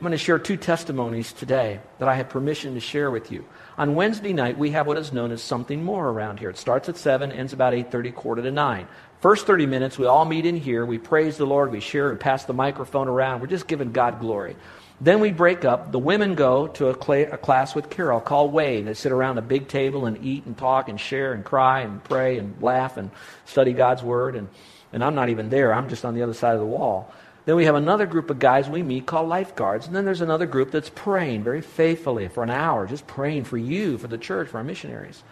[0.00, 3.44] I'm going to share two testimonies today that I have permission to share with you.
[3.76, 6.48] On Wednesday night, we have what is known as something more around here.
[6.48, 8.88] It starts at 7, ends about 8.30, quarter to 9.
[9.20, 10.86] First 30 minutes, we all meet in here.
[10.86, 11.70] We praise the Lord.
[11.70, 13.42] We share and pass the microphone around.
[13.42, 14.56] We're just giving God glory.
[15.02, 15.92] Then we break up.
[15.92, 18.80] The women go to a, cl- a class with Carol called Way.
[18.80, 22.02] They sit around a big table and eat and talk and share and cry and
[22.02, 23.10] pray and laugh and
[23.44, 24.34] study God's Word.
[24.34, 24.48] And,
[24.94, 25.74] and I'm not even there.
[25.74, 27.12] I'm just on the other side of the wall.
[27.50, 29.88] Then we have another group of guys we meet called lifeguards.
[29.88, 33.58] And then there's another group that's praying very faithfully for an hour, just praying for
[33.58, 35.24] you, for the church, for our missionaries.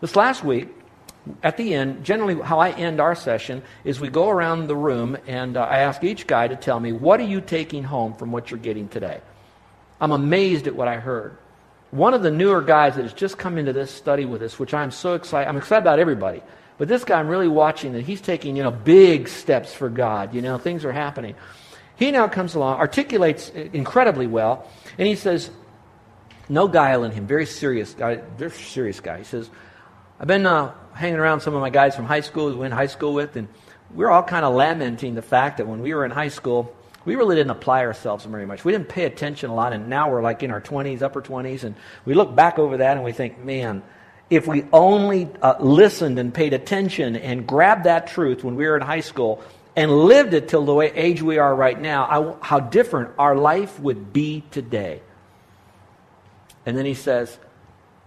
[0.00, 0.70] This last week,
[1.42, 5.18] at the end, generally how I end our session is we go around the room
[5.26, 8.32] and uh, I ask each guy to tell me, what are you taking home from
[8.32, 9.20] what you're getting today?
[10.00, 11.36] I'm amazed at what I heard.
[11.90, 14.72] One of the newer guys that has just come into this study with us, which
[14.72, 16.40] I'm so excited, I'm excited about everybody.
[16.78, 20.34] But this guy, I'm really watching that he's taking, you know, big steps for God.
[20.34, 21.34] You know, things are happening.
[21.96, 25.50] He now comes along, articulates incredibly well, and he says,
[26.48, 29.18] no guile in him, very serious guy, very serious guy.
[29.18, 29.50] He says,
[30.20, 32.76] I've been uh, hanging around some of my guys from high school who went to
[32.76, 33.48] high school with, and
[33.94, 36.74] we're all kind of lamenting the fact that when we were in high school,
[37.04, 38.64] we really didn't apply ourselves very much.
[38.64, 41.64] We didn't pay attention a lot, and now we're like in our 20s, upper 20s,
[41.64, 43.82] and we look back over that and we think, man,
[44.28, 48.76] if we only uh, listened and paid attention and grabbed that truth when we were
[48.76, 49.42] in high school
[49.76, 54.12] and lived it till the age we are right now, how different our life would
[54.12, 55.02] be today.
[56.64, 57.38] And then he says,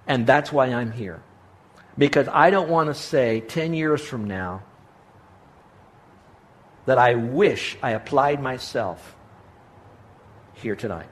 [0.07, 1.21] and that's why I'm here.
[1.97, 4.63] Because I don't want to say 10 years from now
[6.85, 9.15] that I wish I applied myself
[10.55, 11.09] here tonight.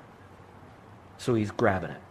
[1.20, 2.02] So he's grabbing it.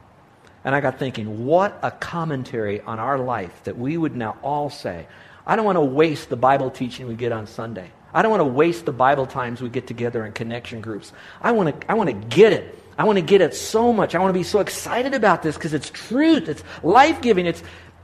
[0.64, 4.70] And I got thinking, what a commentary on our life that we would now all
[4.70, 5.08] say.
[5.46, 7.90] I don't want to waste the Bible teaching we get on Sunday.
[8.16, 11.12] I don't want to waste the Bible times we get together in connection groups.
[11.42, 12.82] I want to, I want to get it.
[12.98, 14.14] I want to get it so much.
[14.14, 16.48] I want to be so excited about this because it's truth.
[16.48, 17.44] It's life giving.
[17.44, 17.62] It's,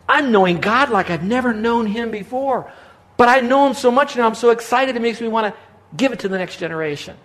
[0.09, 2.71] I'm knowing God like I've never known Him before.
[3.17, 4.27] But I know Him so much now.
[4.27, 4.95] I'm so excited.
[4.95, 5.61] It makes me want to
[5.97, 7.17] give it to the next generation.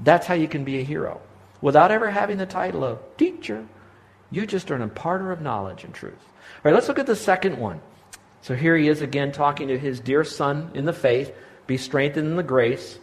[0.00, 1.20] That's how you can be a hero
[1.60, 3.66] without ever having the title of teacher
[4.34, 6.14] you just are an imparter of knowledge and truth.
[6.18, 7.80] All right, let's look at the second one.
[8.42, 11.32] So here he is again talking to his dear son in the faith.
[11.66, 12.98] Be strengthened in the grace.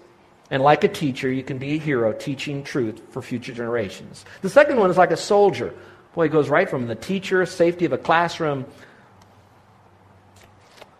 [0.49, 4.25] And like a teacher, you can be a hero teaching truth for future generations.
[4.41, 5.73] The second one is like a soldier.
[6.13, 8.65] Boy, he goes right from the teacher, safety of a classroom,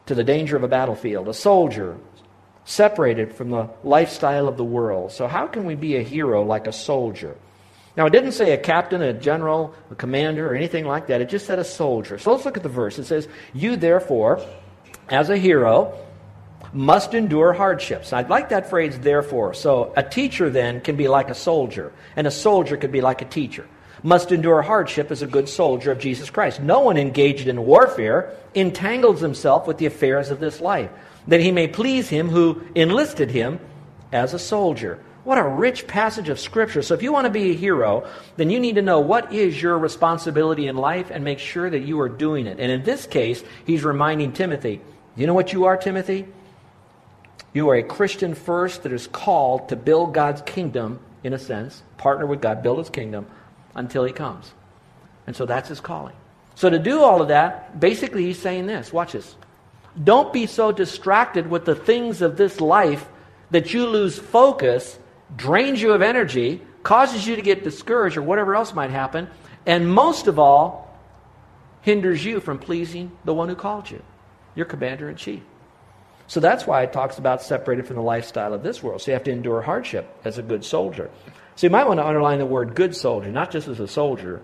[0.06, 1.28] to the danger of a battlefield.
[1.28, 1.98] A soldier,
[2.64, 5.12] separated from the lifestyle of the world.
[5.12, 7.36] So, how can we be a hero like a soldier?
[7.98, 11.20] Now, it didn't say a captain, a general, a commander, or anything like that.
[11.20, 12.18] It just said a soldier.
[12.18, 12.98] So let's look at the verse.
[12.98, 14.42] It says, You therefore,
[15.10, 15.98] as a hero,
[16.74, 18.14] must endure hardships.
[18.14, 19.54] I'd like that phrase, therefore.
[19.54, 23.22] So a teacher then can be like a soldier, and a soldier could be like
[23.22, 23.68] a teacher.
[24.04, 26.62] Must endure hardship as a good soldier of Jesus Christ.
[26.62, 30.90] No one engaged in warfare entangles himself with the affairs of this life,
[31.28, 33.60] that he may please him who enlisted him
[34.12, 35.04] as a soldier.
[35.24, 36.82] What a rich passage of Scripture.
[36.82, 39.62] So, if you want to be a hero, then you need to know what is
[39.62, 42.60] your responsibility in life and make sure that you are doing it.
[42.60, 44.82] And in this case, he's reminding Timothy
[45.16, 46.26] you know what you are, Timothy?
[47.54, 51.84] You are a Christian first that is called to build God's kingdom, in a sense,
[51.98, 53.28] partner with God, build his kingdom
[53.76, 54.52] until he comes.
[55.28, 56.16] And so that's his calling.
[56.56, 59.36] So, to do all of that, basically, he's saying this watch this.
[60.02, 63.08] Don't be so distracted with the things of this life
[63.52, 64.98] that you lose focus
[65.36, 69.30] drains you of energy, causes you to get discouraged or whatever else might happen,
[69.66, 70.98] and most of all,
[71.82, 74.02] hinders you from pleasing the one who called you,
[74.56, 75.42] your commander in chief.
[76.32, 79.02] So that's why it talks about separated from the lifestyle of this world.
[79.02, 81.10] So you have to endure hardship as a good soldier.
[81.58, 84.42] So you might want to underline the word good soldier, not just as a soldier,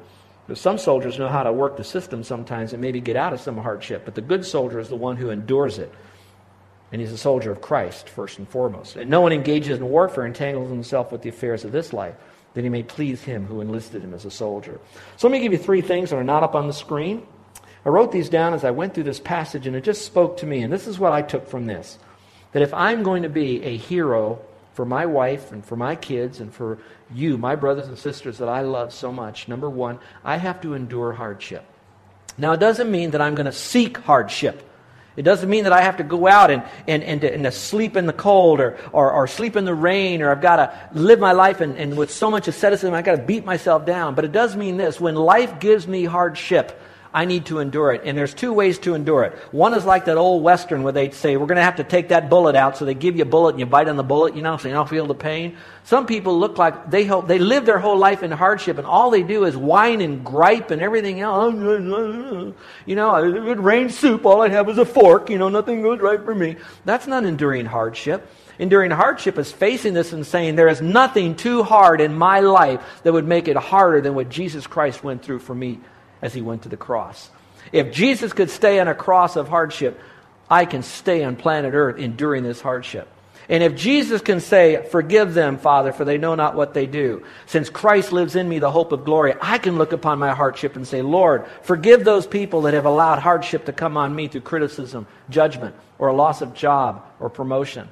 [0.53, 3.57] Some soldiers know how to work the system sometimes and maybe get out of some
[3.57, 5.93] hardship, but the good soldier is the one who endures it.
[6.91, 8.95] And he's a soldier of Christ, first and foremost.
[8.95, 12.15] And no one engages in warfare entangles himself with the affairs of this life,
[12.53, 14.79] that he may please him who enlisted him as a soldier.
[15.17, 17.27] So let me give you three things that are not up on the screen.
[17.87, 20.45] I wrote these down as I went through this passage, and it just spoke to
[20.45, 20.61] me.
[20.61, 21.97] And this is what I took from this
[22.51, 24.41] that if I'm going to be a hero
[24.73, 26.79] for my wife and for my kids and for
[27.13, 30.73] you, my brothers and sisters that I love so much, number one, I have to
[30.73, 31.63] endure hardship.
[32.37, 34.63] Now, it doesn't mean that I'm going to seek hardship.
[35.15, 37.51] It doesn't mean that I have to go out and, and, and, to, and to
[37.51, 40.99] sleep in the cold or, or, or, sleep in the rain or I've got to
[40.99, 44.13] live my life and, and with so much asceticism I've got to beat myself down.
[44.13, 46.79] But it does mean this when life gives me hardship,
[47.13, 48.01] I need to endure it.
[48.03, 49.33] And there's two ways to endure it.
[49.51, 52.09] One is like that old Western where they say, we're going to have to take
[52.09, 52.77] that bullet out.
[52.77, 54.67] So they give you a bullet and you bite on the bullet, you know, so
[54.67, 55.57] you don't feel the pain.
[55.83, 59.09] Some people look like they, hope, they live their whole life in hardship and all
[59.09, 61.53] they do is whine and gripe and everything else.
[61.55, 64.25] You know, it rains soup.
[64.25, 65.29] All I have is a fork.
[65.29, 66.57] You know, nothing goes right for me.
[66.85, 68.29] That's not enduring hardship.
[68.59, 72.81] Enduring hardship is facing this and saying, There is nothing too hard in my life
[73.03, 75.79] that would make it harder than what Jesus Christ went through for me
[76.21, 77.29] as he went to the cross.
[77.71, 79.99] If Jesus could stay on a cross of hardship,
[80.49, 83.07] I can stay on planet Earth enduring this hardship.
[83.49, 87.23] And if Jesus can say, Forgive them, Father, for they know not what they do,
[87.45, 90.75] since Christ lives in me, the hope of glory, I can look upon my hardship
[90.75, 94.41] and say, Lord, forgive those people that have allowed hardship to come on me through
[94.41, 97.87] criticism, judgment, or a loss of job or promotion.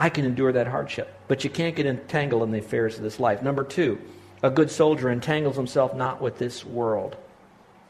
[0.00, 1.14] I can endure that hardship.
[1.28, 3.40] But you can't get entangled in the affairs of this life.
[3.40, 4.00] Number two,
[4.42, 7.16] a good soldier entangles himself not with this world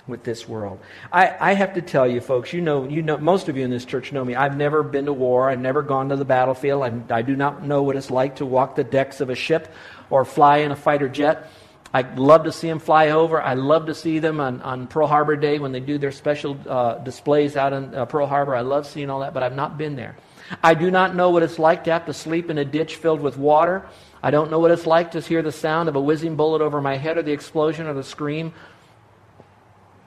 [0.07, 0.81] with this world
[1.13, 3.71] I, I have to tell you folks you know you know most of you in
[3.71, 6.83] this church know me i've never been to war i've never gone to the battlefield
[6.83, 9.73] I, I do not know what it's like to walk the decks of a ship
[10.11, 11.49] or fly in a fighter jet
[11.95, 13.43] I love to see them fly over.
[13.43, 16.59] I love to see them on, on Pearl Harbor Day when they do their special
[16.67, 18.57] uh, displays out in uh, Pearl Harbor.
[18.57, 20.17] I love seeing all that, but I've not been there.
[20.63, 23.21] I do not know what it's like to have to sleep in a ditch filled
[23.21, 23.87] with water.
[24.23, 26.81] I don't know what it's like to hear the sound of a whizzing bullet over
[26.81, 28.55] my head or the explosion or the scream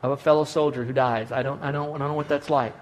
[0.02, 1.32] of a fellow soldier who dies.
[1.32, 2.74] I don't, I don't, I don't know what that's like.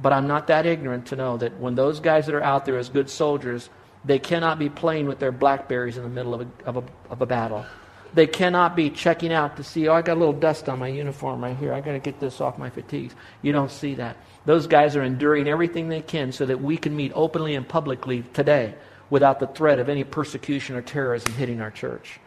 [0.00, 2.78] But I'm not that ignorant to know that when those guys that are out there
[2.78, 3.68] as good soldiers,
[4.04, 7.20] they cannot be playing with their blackberries in the middle of a, of a, of
[7.20, 7.66] a battle.
[8.14, 10.88] They cannot be checking out to see, oh, I got a little dust on my
[10.88, 11.74] uniform right here.
[11.74, 13.14] I got to get this off my fatigues.
[13.42, 14.16] You don't see that.
[14.46, 18.24] Those guys are enduring everything they can so that we can meet openly and publicly
[18.32, 18.74] today
[19.10, 22.20] without the threat of any persecution or terrorism hitting our church.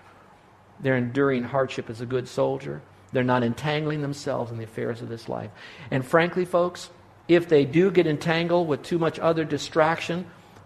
[0.81, 2.81] They're enduring hardship as a good soldier.
[3.13, 5.49] They're not entangling themselves in the affairs of this life.
[5.89, 6.89] And frankly, folks,
[7.27, 10.25] if they do get entangled with too much other distraction,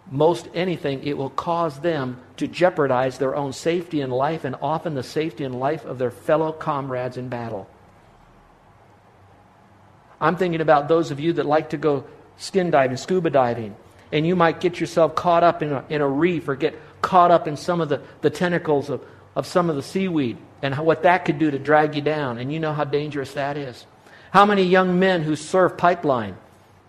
[0.09, 4.95] most anything, it will cause them to jeopardize their own safety in life and often
[4.95, 7.69] the safety and life of their fellow comrades in battle.
[10.19, 12.05] I'm thinking about those of you that like to go
[12.37, 13.75] skin diving, scuba diving
[14.11, 17.31] and you might get yourself caught up in a, in a reef or get caught
[17.31, 19.03] up in some of the, the tentacles of,
[19.35, 22.37] of some of the seaweed and what that could do to drag you down.
[22.37, 23.85] And you know how dangerous that is.
[24.31, 26.37] How many young men who surf pipeline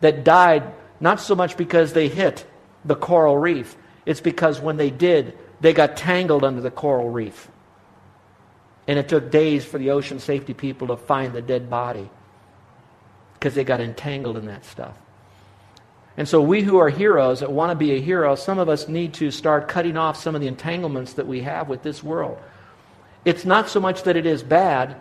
[0.01, 0.65] that died
[1.01, 2.47] not so much because they hit
[2.85, 3.77] the coral reef,
[4.07, 7.49] it's because when they did, they got tangled under the coral reef.
[8.87, 12.09] And it took days for the ocean safety people to find the dead body
[13.35, 14.97] because they got entangled in that stuff.
[16.19, 18.89] And so, we who are heroes that want to be a hero, some of us
[18.89, 22.39] need to start cutting off some of the entanglements that we have with this world.
[23.25, 24.97] It's not so much that it is bad,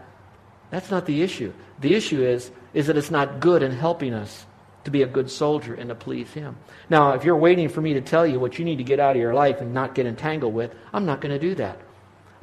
[0.70, 1.54] that's not the issue.
[1.80, 4.46] The issue is, is that it's not good in helping us
[4.84, 6.56] to be a good soldier and to please Him.
[6.88, 9.16] Now, if you're waiting for me to tell you what you need to get out
[9.16, 11.80] of your life and not get entangled with, I'm not going to do that.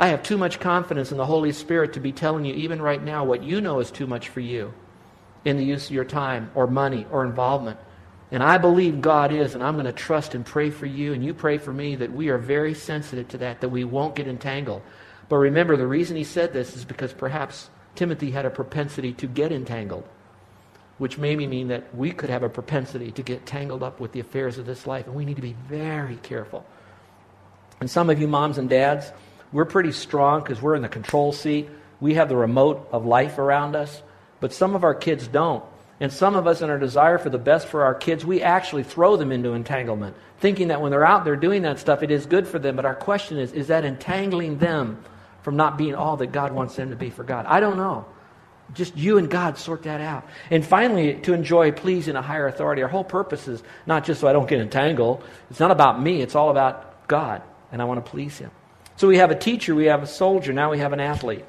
[0.01, 3.03] I have too much confidence in the Holy Spirit to be telling you, even right
[3.03, 4.75] now, what you know is too much for you
[5.45, 7.79] in the use of your time or money or involvement.
[8.31, 11.25] And I believe God is, and I'm going to trust and pray for you, and
[11.25, 14.27] you pray for me that we are very sensitive to that, that we won't get
[14.27, 14.83] entangled.
[15.29, 19.27] But remember, the reason he said this is because perhaps Timothy had a propensity to
[19.27, 20.09] get entangled,
[20.99, 24.21] which maybe mean that we could have a propensity to get tangled up with the
[24.21, 26.67] affairs of this life, and we need to be very careful.
[27.81, 29.13] And some of you moms and dads,
[29.53, 31.69] we're pretty strong because we're in the control seat.
[32.01, 34.03] We have the remote of life around us,
[34.41, 35.65] but some of our kids don't.
[36.05, 38.83] And some of us, in our desire for the best for our kids, we actually
[38.83, 42.27] throw them into entanglement, thinking that when they're out there doing that stuff, it is
[42.27, 42.77] good for them.
[42.77, 45.03] But our question is is that entangling them
[45.41, 47.47] from not being all that God wants them to be for God?
[47.47, 48.05] I don't know.
[48.75, 50.29] Just you and God sort that out.
[50.51, 52.83] And finally, to enjoy pleasing a higher authority.
[52.83, 55.25] Our whole purpose is not just so I don't get entangled.
[55.49, 57.41] It's not about me, it's all about God.
[57.73, 58.51] And I want to please Him.
[58.97, 61.47] So we have a teacher, we have a soldier, now we have an athlete.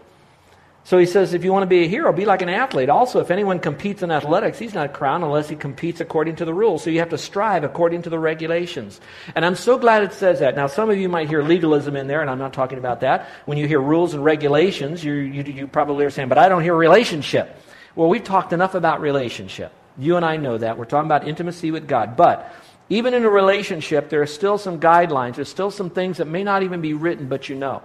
[0.85, 2.89] So he says, if you want to be a hero, be like an athlete.
[2.89, 6.53] Also, if anyone competes in athletics, he's not crowned unless he competes according to the
[6.53, 6.83] rules.
[6.83, 9.01] So you have to strive according to the regulations.
[9.33, 10.55] And I'm so glad it says that.
[10.55, 13.27] Now, some of you might hear legalism in there, and I'm not talking about that.
[13.45, 16.61] When you hear rules and regulations, you, you, you probably are saying, but I don't
[16.61, 17.59] hear relationship.
[17.95, 19.71] Well, we've talked enough about relationship.
[19.97, 20.77] You and I know that.
[20.77, 22.15] We're talking about intimacy with God.
[22.15, 22.53] But
[22.89, 25.37] even in a relationship, there are still some guidelines.
[25.37, 27.81] There's still some things that may not even be written, but you know.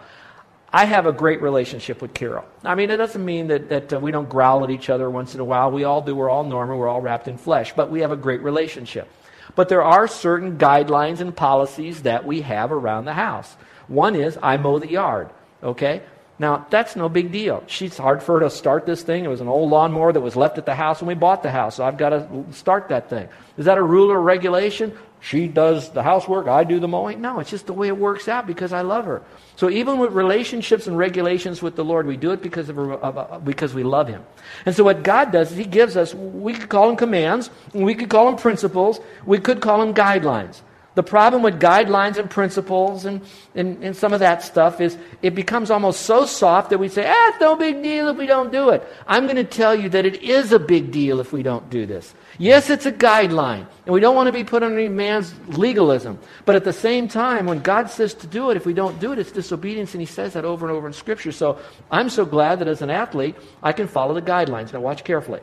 [0.72, 2.44] I have a great relationship with Carol.
[2.64, 5.34] I mean, it doesn't mean that, that uh, we don't growl at each other once
[5.34, 5.70] in a while.
[5.70, 6.14] We all do.
[6.14, 6.78] We're all normal.
[6.78, 7.72] We're all wrapped in flesh.
[7.74, 9.08] But we have a great relationship.
[9.56, 13.56] But there are certain guidelines and policies that we have around the house.
[13.88, 15.30] One is I mow the yard.
[15.62, 16.02] Okay?
[16.38, 17.64] Now, that's no big deal.
[17.66, 19.24] She's hard for her to start this thing.
[19.24, 21.50] It was an old lawnmower that was left at the house when we bought the
[21.50, 23.28] house, so I've got to start that thing.
[23.58, 24.96] Is that a rule or regulation?
[25.20, 27.20] She does the housework, I do the mowing.
[27.20, 29.22] No, it's just the way it works out because I love her.
[29.56, 33.44] So even with relationships and regulations with the Lord, we do it because of, of
[33.44, 34.24] because we love Him.
[34.64, 36.14] And so what God does is He gives us.
[36.14, 40.62] We could call them commands, we could call them principles, we could call them guidelines.
[40.96, 43.20] The problem with guidelines and principles and,
[43.54, 47.08] and, and, some of that stuff is it becomes almost so soft that we say,
[47.08, 48.82] ah, it's no big deal if we don't do it.
[49.06, 51.86] I'm going to tell you that it is a big deal if we don't do
[51.86, 52.12] this.
[52.38, 56.18] Yes, it's a guideline, and we don't want to be put under man's legalism.
[56.44, 59.12] But at the same time, when God says to do it, if we don't do
[59.12, 61.32] it, it's disobedience, and He says that over and over in Scripture.
[61.32, 64.72] So I'm so glad that as an athlete, I can follow the guidelines.
[64.72, 65.40] Now, watch carefully.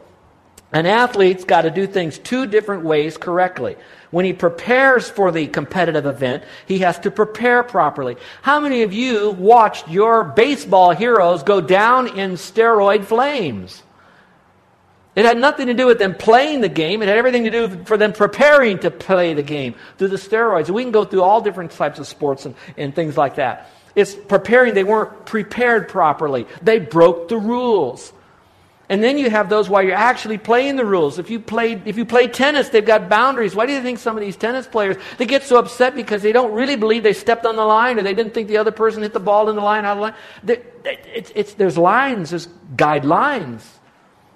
[0.74, 3.78] An athlete's got to do things two different ways correctly.
[4.12, 8.18] When he prepares for the competitive event, he has to prepare properly.
[8.42, 13.84] How many of you watched your baseball heroes go down in steroid flames?
[15.16, 17.02] It had nothing to do with them playing the game.
[17.02, 20.70] It had everything to do for them preparing to play the game through the steroids.
[20.70, 23.72] We can go through all different types of sports and, and things like that.
[23.96, 24.76] It's preparing.
[24.76, 26.46] They weren't prepared properly.
[26.62, 28.14] They broke the rules.
[28.90, 31.20] And then you have those while you're actually playing the rules.
[31.20, 33.54] If you play, if you play tennis, they've got boundaries.
[33.54, 36.32] Why do you think some of these tennis players, they get so upset because they
[36.32, 39.04] don't really believe they stepped on the line or they didn't think the other person
[39.04, 40.14] hit the ball in the line out of
[40.46, 40.66] the line?
[40.86, 43.62] It's, it's, there's lines, there's guidelines.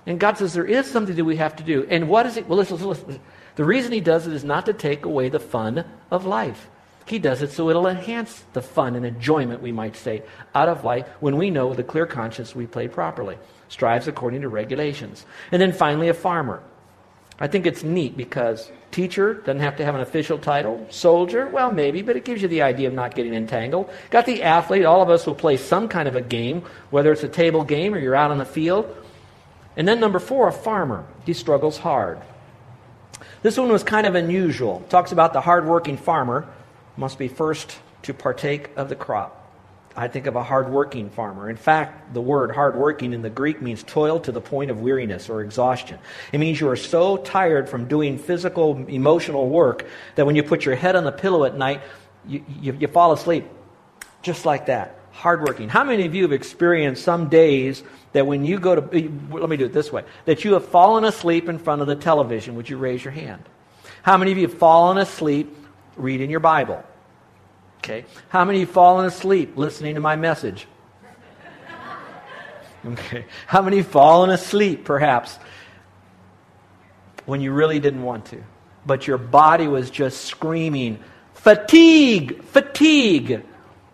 [0.06, 1.88] And God says there is something that we have to do.
[1.90, 2.50] And what is it?
[2.50, 3.22] Well, listen, listen, listen.
[3.56, 6.70] The reason He does it is not to take away the fun of life.
[7.06, 10.84] He does it so it'll enhance the fun and enjoyment, we might say, out of
[10.84, 13.38] life when we know with a clear conscience we played properly.
[13.72, 15.26] Strives according to regulations.
[15.50, 16.62] And then finally, a farmer.
[17.40, 20.86] I think it's neat because teacher doesn't have to have an official title.
[20.90, 23.90] Soldier, well, maybe, but it gives you the idea of not getting entangled.
[24.10, 24.84] Got the athlete.
[24.84, 27.96] All of us will play some kind of a game, whether it's a table game
[27.96, 28.94] or you're out on the field.
[29.78, 31.06] And then number four, a farmer.
[31.26, 32.20] He struggles hard.
[33.42, 34.84] This one was kind of unusual.
[34.90, 36.46] Talks about the hardworking farmer
[36.98, 39.41] must be first to partake of the crop.
[39.96, 41.50] I think of a hardworking farmer.
[41.50, 45.30] In fact, the word hardworking in the Greek means toil to the point of weariness
[45.30, 46.00] or exhaustion.
[46.32, 50.66] It means you are so tired from doing physical, emotional work that when you put
[50.66, 51.82] your head on the pillow at night,
[52.26, 53.46] you, you, you fall asleep
[54.22, 54.98] just like that.
[55.12, 55.68] Hardworking.
[55.68, 57.84] How many of you have experienced some days
[58.14, 58.82] that when you go to,
[59.30, 61.96] let me do it this way, that you have fallen asleep in front of the
[61.96, 62.56] television?
[62.56, 63.44] Would you raise your hand?
[64.04, 65.54] How many of you have fallen asleep
[65.98, 66.82] reading your Bible?
[67.84, 68.06] Okay.
[68.30, 70.68] How many have fallen asleep listening to my message?
[72.86, 73.26] Okay.
[73.48, 75.38] How many have fallen asleep, perhaps,
[77.26, 78.44] when you really didn't want to?
[78.86, 81.00] But your body was just screaming,
[81.34, 83.44] fatigue, fatigue.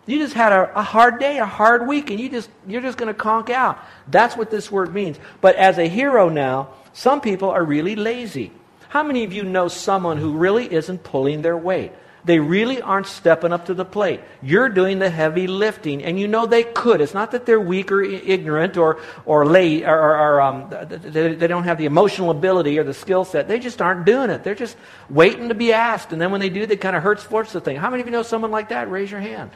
[0.06, 2.96] You just had a, a, hard day, a hard week, and you just, you're just
[2.96, 3.78] going to conk out.
[4.06, 5.18] That's what this word means.
[5.42, 8.52] But as a hero now, some people are really lazy.
[8.88, 11.92] How many of you know someone who really isn't pulling their weight?
[12.28, 14.20] They really aren't stepping up to the plate.
[14.42, 17.00] You're doing the heavy lifting, and you know they could.
[17.00, 21.34] It's not that they're weak or ignorant or, or late, or, or, or um, they,
[21.34, 23.48] they don't have the emotional ability or the skill set.
[23.48, 24.44] They just aren't doing it.
[24.44, 24.76] They're just
[25.08, 27.62] waiting to be asked, and then when they do, they kind of hurts force the
[27.62, 27.78] thing.
[27.78, 28.90] How many of you know someone like that?
[28.90, 29.50] Raise your hand.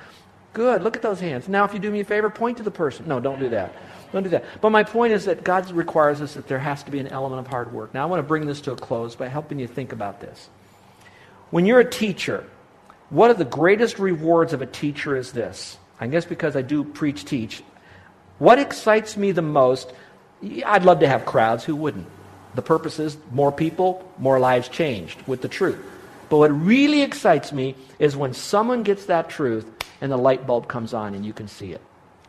[0.54, 0.82] Good.
[0.82, 1.50] Look at those hands.
[1.50, 3.06] Now, if you do me a favor, point to the person.
[3.06, 3.74] No, don't do that.
[4.14, 4.46] Don't do that.
[4.62, 7.40] But my point is that God requires us that there has to be an element
[7.40, 7.92] of hard work.
[7.92, 10.48] Now, I want to bring this to a close by helping you think about this.
[11.50, 12.46] When you're a teacher,
[13.12, 15.76] one of the greatest rewards of a teacher is this.
[16.00, 17.62] I guess because I do preach, teach.
[18.38, 19.92] What excites me the most,
[20.42, 21.62] I'd love to have crowds.
[21.62, 22.06] Who wouldn't?
[22.54, 25.78] The purpose is more people, more lives changed with the truth.
[26.30, 30.66] But what really excites me is when someone gets that truth and the light bulb
[30.66, 31.82] comes on and you can see it.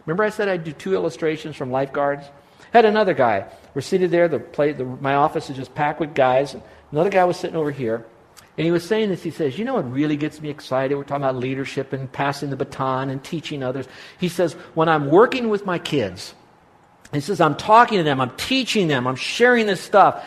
[0.05, 2.25] Remember I said I'd do two illustrations from lifeguards?
[2.73, 3.45] Had another guy.
[3.73, 4.27] We're seated there.
[4.27, 6.57] The, play, the my office is just packed with guys.
[6.91, 8.05] Another guy was sitting over here.
[8.57, 9.23] And he was saying this.
[9.23, 10.95] He says, You know what really gets me excited?
[10.95, 13.87] We're talking about leadership and passing the baton and teaching others.
[14.19, 16.35] He says, When I'm working with my kids,
[17.11, 20.23] He says, I'm talking to them, I'm teaching them, I'm sharing this stuff.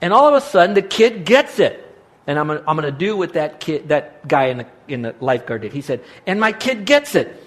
[0.00, 1.84] And all of a sudden, the kid gets it.
[2.26, 5.62] And I'm I'm gonna do what that kid, that guy in the, in the lifeguard
[5.62, 5.72] did.
[5.72, 7.42] He said, and my kid gets it.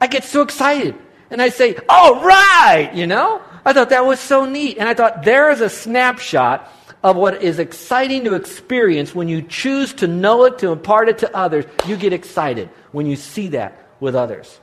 [0.00, 0.94] I get so excited.
[1.30, 3.40] And I say, all right, you know?
[3.64, 4.78] I thought that was so neat.
[4.78, 6.70] And I thought, there is a snapshot
[7.06, 11.18] of what is exciting to experience when you choose to know it, to impart it
[11.18, 11.64] to others.
[11.86, 14.58] You get excited when you see that with others.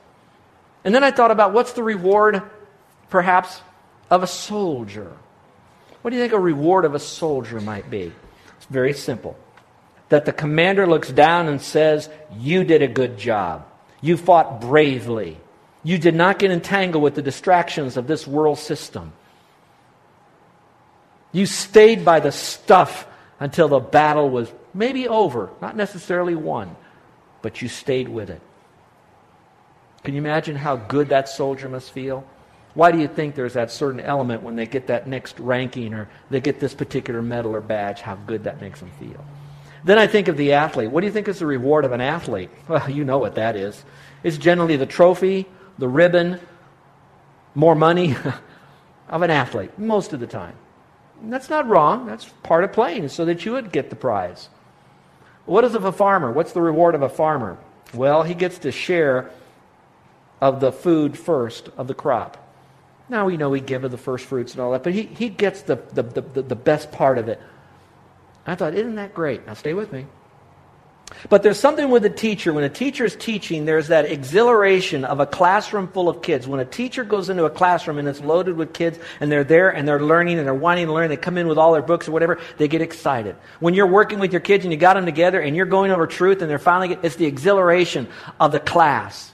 [0.84, 2.42] And then I thought about what's the reward,
[3.08, 3.62] perhaps,
[4.10, 5.10] of a soldier?
[6.02, 8.12] What do you think a reward of a soldier might be?
[8.58, 9.38] It's very simple.
[10.10, 13.66] That the commander looks down and says, You did a good job.
[14.02, 15.38] You fought bravely.
[15.82, 19.14] You did not get entangled with the distractions of this world system.
[21.34, 23.08] You stayed by the stuff
[23.40, 26.76] until the battle was maybe over, not necessarily won,
[27.42, 28.40] but you stayed with it.
[30.04, 32.24] Can you imagine how good that soldier must feel?
[32.74, 36.08] Why do you think there's that certain element when they get that next ranking or
[36.30, 39.24] they get this particular medal or badge, how good that makes them feel?
[39.82, 40.90] Then I think of the athlete.
[40.90, 42.50] What do you think is the reward of an athlete?
[42.68, 43.84] Well, you know what that is.
[44.22, 45.46] It's generally the trophy,
[45.78, 46.38] the ribbon,
[47.56, 48.14] more money
[49.08, 50.54] of an athlete, most of the time.
[51.24, 52.04] And that's not wrong.
[52.04, 54.50] That's part of playing, so that you would get the prize.
[55.46, 56.30] What is of a farmer?
[56.30, 57.56] What's the reward of a farmer?
[57.94, 59.30] Well, he gets to share
[60.42, 62.36] of the food first of the crop.
[63.08, 65.30] Now we know we give of the first fruits and all that, but he, he
[65.30, 67.40] gets the, the, the, the best part of it.
[68.46, 69.46] I thought, isn't that great?
[69.46, 70.04] Now stay with me.
[71.28, 72.52] But there's something with a teacher.
[72.52, 76.46] When a teacher is teaching, there's that exhilaration of a classroom full of kids.
[76.46, 79.70] When a teacher goes into a classroom and it's loaded with kids and they're there
[79.70, 82.08] and they're learning and they're wanting to learn, they come in with all their books
[82.08, 83.36] or whatever, they get excited.
[83.60, 86.06] When you're working with your kids and you got them together and you're going over
[86.06, 89.32] truth and they're finally, it's the exhilaration of the class.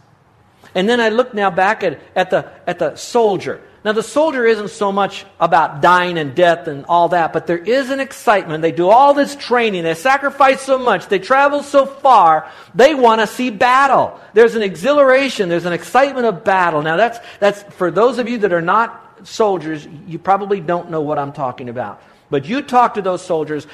[0.74, 3.60] And then I look now back at, at, the, at the soldier.
[3.82, 7.58] Now, the soldier isn't so much about dying and death and all that, but there
[7.58, 8.60] is an excitement.
[8.60, 9.84] They do all this training.
[9.84, 11.08] They sacrifice so much.
[11.08, 12.50] They travel so far.
[12.74, 14.20] They want to see battle.
[14.34, 15.48] There's an exhilaration.
[15.48, 16.82] There's an excitement of battle.
[16.82, 21.00] Now, that's, that's for those of you that are not soldiers, you probably don't know
[21.00, 22.02] what I'm talking about.
[22.28, 23.66] But you talk to those soldiers,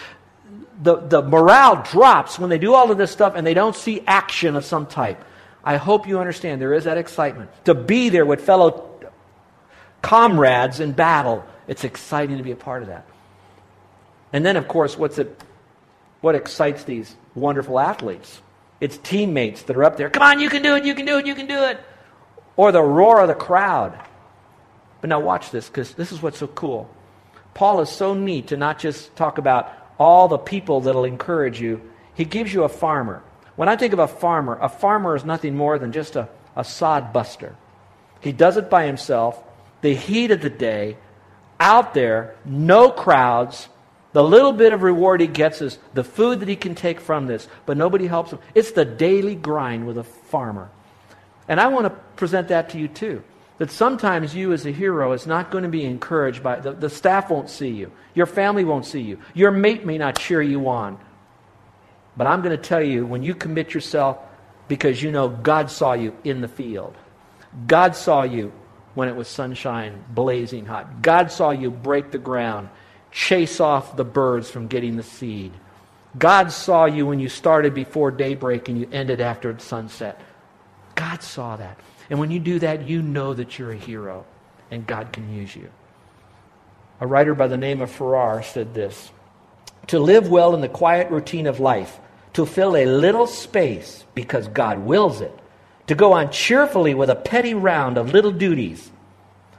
[0.83, 4.03] the, the morale drops when they do all of this stuff and they don't see
[4.07, 5.23] action of some type.
[5.65, 7.51] I hope you understand there is that excitement.
[7.65, 8.96] To be there with fellow
[10.07, 11.45] comrades in battle.
[11.67, 13.05] It's exciting to be a part of that.
[14.33, 15.43] And then, of course, what's it,
[16.21, 18.41] what excites these wonderful athletes?
[18.81, 20.09] It's teammates that are up there.
[20.09, 21.81] Come on, you can do it, you can do it, you can do it.
[22.57, 23.99] Or the roar of the crowd.
[25.01, 26.89] But now watch this, because this is what's so cool.
[27.55, 31.83] Paul is so neat to not just talk about all the people that'll encourage you.
[32.15, 33.25] He gives you a farmer.
[33.57, 36.63] When I think of a farmer, a farmer is nothing more than just a, a
[36.63, 37.57] sod buster.
[38.21, 39.43] He does it by himself
[39.81, 40.97] the heat of the day,
[41.61, 43.69] out there, no crowds.
[44.13, 47.27] The little bit of reward he gets is the food that he can take from
[47.27, 48.39] this, but nobody helps him.
[48.55, 50.71] It's the daily grind with a farmer.
[51.49, 53.23] And I want to present that to you too.
[53.59, 56.91] That sometimes you as a hero is not going to be encouraged by the, the
[56.91, 57.91] staff won't see you.
[58.15, 59.19] Your family won't see you.
[59.35, 60.99] Your mate may not cheer you on.
[62.17, 64.19] But I'm going to tell you when you commit yourself
[64.69, 66.95] because you know God saw you in the field.
[67.67, 68.53] God saw you
[68.97, 71.03] when it was sunshine, blazing hot.
[71.03, 72.71] God saw you break the ground,
[73.13, 75.53] chase off the birds from getting the seed.
[76.19, 80.19] God saw you when you started before daybreak and you ended after sunset.
[80.95, 81.79] God saw that.
[82.09, 84.25] And when you do that, you know that you're a hero
[84.71, 85.71] and God can use you.
[87.01, 89.11] A writer by the name of Farrar said this
[89.89, 91.99] To live well in the quiet routine of life,
[92.33, 95.39] to fill a little space because God wills it,
[95.87, 98.91] to go on cheerfully with a petty round of little duties,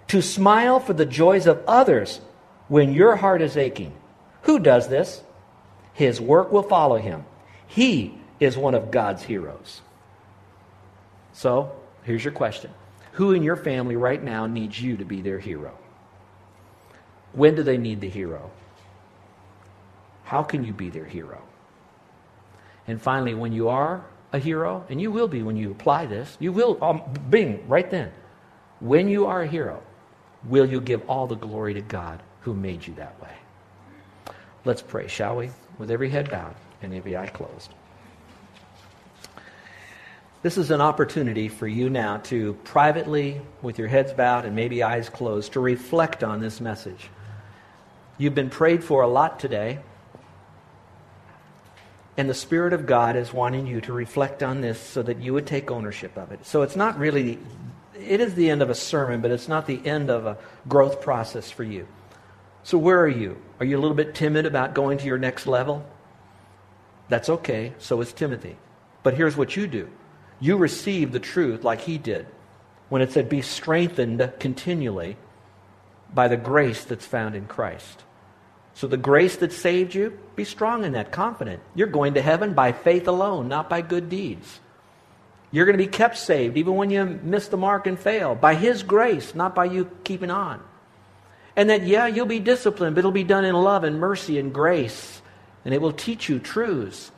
[0.08, 2.22] to smile for the joys of others
[2.68, 3.94] when your heart is aching.
[4.44, 5.22] Who does this?
[5.94, 7.26] His work will follow him.
[7.66, 9.82] He is one of God's heroes.
[11.34, 11.72] So,
[12.04, 12.72] here's your question
[13.14, 15.78] Who in your family right now needs you to be their hero?
[17.34, 18.52] When do they need the hero?
[20.24, 21.42] How can you be their hero?
[22.88, 26.38] And finally, when you are a hero, and you will be when you apply this.
[26.40, 28.12] You will, um, bing, right then.
[28.80, 29.82] When you are a hero,
[30.46, 33.34] will you give all the glory to God who made you that way?
[34.66, 35.52] Let's pray, shall we?
[35.78, 37.74] With every head bowed and every eye closed.
[40.44, 44.84] This is an opportunity for you now to privately, with your heads bowed and maybe
[44.84, 47.10] eyes closed, to reflect on this message.
[48.18, 49.80] You've been prayed for a lot today.
[52.18, 55.34] And the Spirit of God is wanting you to reflect on this so that you
[55.34, 56.46] would take ownership of it.
[56.46, 57.38] So it's not really,
[57.94, 61.02] it is the end of a sermon, but it's not the end of a growth
[61.02, 61.88] process for you.
[62.64, 63.38] So, where are you?
[63.60, 65.88] Are you a little bit timid about going to your next level?
[67.08, 67.74] That's okay.
[67.78, 68.58] So is Timothy.
[69.04, 69.90] But here's what you do
[70.40, 72.28] you receive the truth like he did
[72.90, 75.18] when it said, Be strengthened continually
[76.14, 78.04] by the grace that's found in Christ.
[78.78, 81.62] So, the grace that saved you, be strong in that, confident.
[81.74, 84.60] You're going to heaven by faith alone, not by good deeds.
[85.50, 88.54] You're going to be kept saved even when you miss the mark and fail by
[88.54, 90.62] His grace, not by you keeping on.
[91.56, 94.54] And that, yeah, you'll be disciplined, but it'll be done in love and mercy and
[94.54, 95.24] grace,
[95.66, 97.12] and it will teach you truths.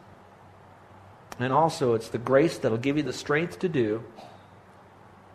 [1.40, 4.02] And also, it's the grace that'll give you the strength to do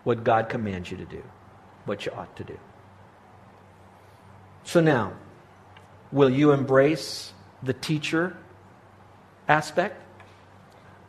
[0.05, 1.23] what God commands you to do,
[1.85, 2.59] what you ought to do.
[4.63, 5.13] So now,
[6.15, 7.31] will you embrace
[7.63, 8.35] the teacher
[9.47, 10.01] aspect?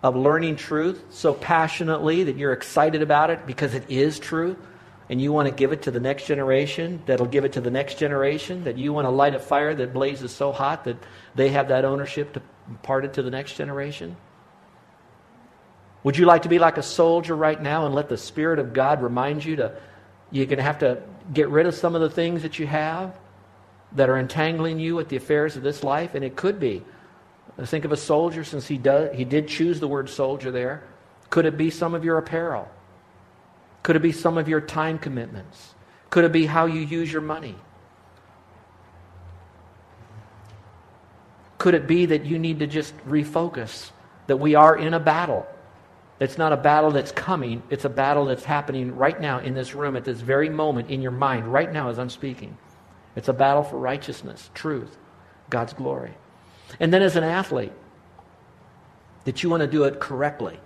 [0.06, 4.56] of learning truth so passionately that you're excited about it because it is true
[5.10, 7.72] and you want to give it to the next generation that'll give it to the
[7.72, 10.96] next generation that you want to light a fire that blazes so hot that
[11.34, 14.16] they have that ownership to impart it to the next generation
[16.04, 18.74] would you like to be like a soldier right now and let the spirit of
[18.74, 19.76] god remind you to
[20.30, 21.02] you're going to have to
[21.34, 23.18] get rid of some of the things that you have
[23.96, 26.84] that are entangling you with the affairs of this life and it could be
[27.64, 30.84] Think of a soldier, since he, does, he did choose the word soldier there.
[31.30, 32.68] Could it be some of your apparel?
[33.82, 35.74] Could it be some of your time commitments?
[36.10, 37.56] Could it be how you use your money?
[41.58, 43.92] Could it be that you need to just refocus?
[44.28, 45.48] That we are in a battle.
[46.20, 49.76] It's not a battle that's coming, it's a battle that's happening right now in this
[49.76, 52.58] room, at this very moment, in your mind, right now as I'm speaking.
[53.16, 54.96] It's a battle for righteousness, truth,
[55.50, 56.14] God's glory.
[56.80, 57.72] And then as an athlete,
[59.26, 60.60] that you want to do it correctly.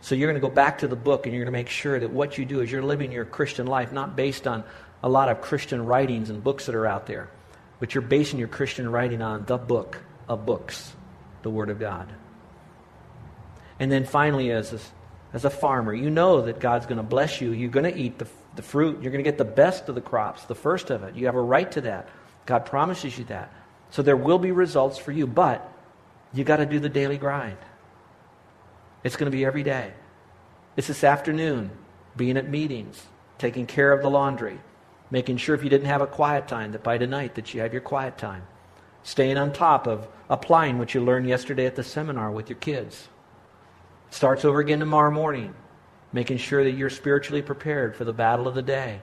[0.00, 1.98] So you're going to go back to the book and you're going to make sure
[1.98, 4.64] that what you do is you're living your Christian life not based on
[5.02, 7.30] a lot of Christian writings and books that are out there,
[7.78, 10.92] but you're basing your Christian writing on the book of books,
[11.42, 12.12] the Word of God.
[13.78, 14.78] And then finally, as a,
[15.32, 17.52] as a farmer, you know that God's going to bless you.
[17.52, 19.02] You're going to eat the, the fruit.
[19.02, 21.14] You're going to get the best of the crops, the first of it.
[21.14, 22.08] You have a right to that.
[22.46, 23.52] God promises you that.
[23.90, 25.72] So there will be results for you, but
[26.32, 27.58] you got to do the daily grind.
[29.02, 29.92] It's going to be every day.
[30.76, 31.70] It's this afternoon,
[32.16, 33.06] being at meetings,
[33.38, 34.58] taking care of the laundry,
[35.10, 37.72] making sure if you didn't have a quiet time that by tonight that you have
[37.72, 38.42] your quiet time.
[39.02, 43.08] Staying on top of applying what you learned yesterday at the seminar with your kids.
[44.10, 45.54] Starts over again tomorrow morning,
[46.14, 49.02] making sure that you're spiritually prepared for the battle of the day.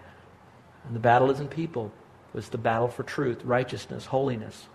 [0.85, 1.91] And the battle isn't people,
[2.33, 4.67] it's the battle for truth, righteousness, holiness.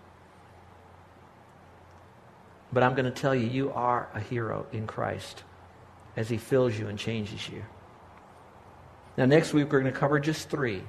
[2.72, 5.44] But I'm going to tell you, you are a hero in Christ
[6.14, 7.64] as He fills you and changes you.
[9.16, 10.82] Now, next week, we're going to cover just three.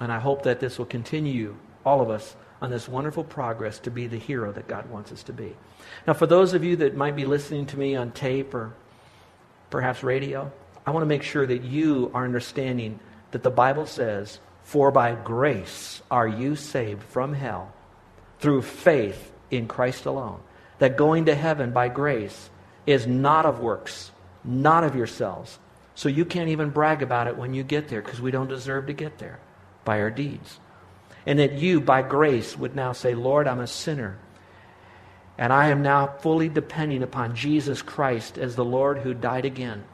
[0.00, 3.90] And I hope that this will continue, all of us, on this wonderful progress to
[3.90, 5.54] be the hero that God wants us to be.
[6.06, 8.72] Now, for those of you that might be listening to me on tape or
[9.72, 10.52] perhaps radio,
[10.86, 13.00] I want to make sure that you are understanding
[13.32, 17.72] that the Bible says, For by grace are you saved from hell
[18.38, 20.40] through faith in Christ alone
[20.78, 22.50] that going to heaven by grace
[22.86, 24.10] is not of works,
[24.44, 25.58] not of yourselves.
[25.94, 28.86] So you can't even brag about it when you get there because we don't deserve
[28.86, 29.38] to get there
[29.84, 30.58] by our deeds.
[31.24, 34.18] And that you, by grace, would now say, Lord, I'm a sinner.
[35.38, 39.84] And I am now fully depending upon Jesus Christ as the Lord who died again.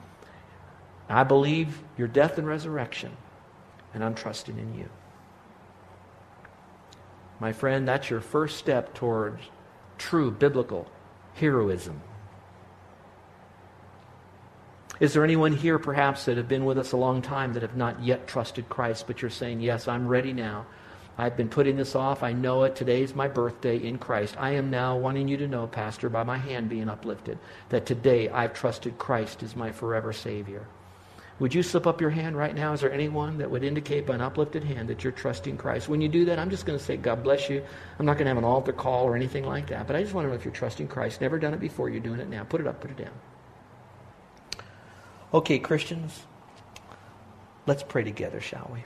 [1.08, 3.16] I believe your death and resurrection,
[3.94, 4.88] and I'm trusting in you.
[7.40, 9.40] My friend, that's your first step towards
[9.96, 10.90] true biblical
[11.34, 12.00] heroism.
[15.00, 17.76] Is there anyone here, perhaps, that have been with us a long time that have
[17.76, 20.66] not yet trusted Christ, but you're saying, Yes, I'm ready now.
[21.20, 22.22] I've been putting this off.
[22.22, 22.76] I know it.
[22.76, 24.36] Today's my birthday in Christ.
[24.38, 27.38] I am now wanting you to know, Pastor, by my hand being uplifted,
[27.70, 30.64] that today I've trusted Christ as my forever Savior.
[31.40, 32.72] Would you slip up your hand right now?
[32.72, 35.88] Is there anyone that would indicate by an uplifted hand that you're trusting Christ?
[35.88, 37.64] When you do that, I'm just going to say, God bless you.
[37.98, 39.88] I'm not going to have an altar call or anything like that.
[39.88, 41.20] But I just want to know if you're trusting Christ.
[41.20, 41.90] Never done it before.
[41.90, 42.44] You're doing it now.
[42.44, 43.12] Put it up, put it down.
[45.34, 46.22] Okay, Christians,
[47.66, 48.84] let's pray together, shall we?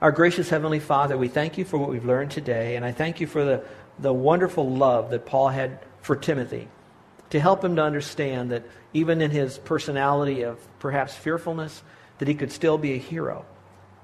[0.00, 3.20] Our gracious Heavenly Father, we thank you for what we've learned today, and I thank
[3.20, 3.64] you for the,
[3.98, 6.68] the wonderful love that Paul had for Timothy
[7.30, 8.62] to help him to understand that
[8.94, 11.82] even in his personality of perhaps fearfulness,
[12.18, 13.44] that he could still be a hero.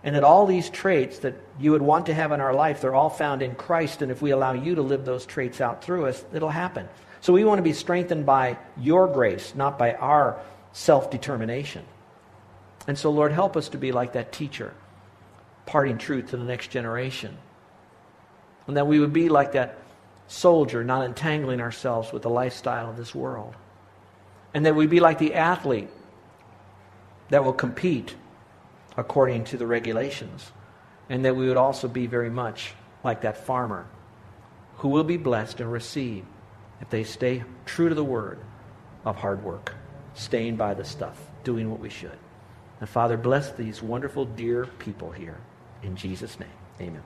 [0.03, 2.95] And that all these traits that you would want to have in our life, they're
[2.95, 4.03] all found in Christ.
[4.03, 6.89] And if we allow you to live those traits out through us, it'll happen.
[7.21, 10.41] So we want to be strengthened by your grace, not by our
[10.73, 11.85] self determination.
[12.87, 14.75] And so, Lord, help us to be like that teacher,
[15.67, 17.37] parting truth to the next generation.
[18.67, 19.79] And that we would be like that
[20.27, 23.55] soldier, not entangling ourselves with the lifestyle of this world.
[24.53, 25.91] And that we'd be like the athlete
[27.31, 28.15] that will compete
[28.97, 30.53] according to the regulations.
[31.09, 32.73] And that we would also be very much
[33.03, 33.87] like that farmer
[34.77, 36.25] who will be blessed and receive
[36.81, 38.39] if they stay true to the word
[39.05, 39.75] of hard work,
[40.15, 42.19] staying by the stuff, doing what we should.
[42.81, 45.39] And Father, bless these wonderful, dear people here.
[45.85, 46.49] In Jesus' name,
[46.81, 47.03] amen.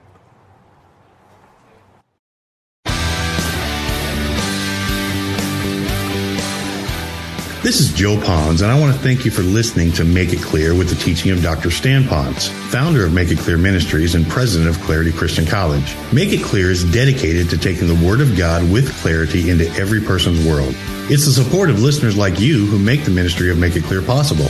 [7.61, 10.41] This is Joe Ponz, and I want to thank you for listening to Make It
[10.41, 11.69] Clear with the teaching of Dr.
[11.69, 15.93] Stan Ponz, founder of Make It Clear Ministries and president of Clarity Christian College.
[16.13, 19.99] Make It Clear is dedicated to taking the Word of God with clarity into every
[19.99, 20.73] person's world.
[21.11, 24.01] It's the support of listeners like you who make the ministry of Make It Clear
[24.01, 24.49] possible.